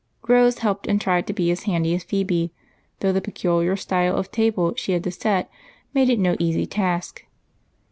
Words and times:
Rose 0.27 0.57
helped, 0.65 0.87
and 0.87 0.99
tried 0.99 1.27
to 1.27 1.33
be 1.33 1.51
as 1.51 1.61
handy 1.65 1.93
as 1.93 2.03
Phebe, 2.03 2.49
though 3.01 3.11
the 3.11 3.21
peculiar 3.21 3.75
style 3.75 4.17
of 4.17 4.31
table 4.31 4.73
she 4.75 4.93
had 4.93 5.03
to 5.03 5.11
set 5.11 5.47
made 5.93 6.09
it 6.09 6.17
no 6.17 6.35
easy 6.39 6.65
task. 6.65 7.23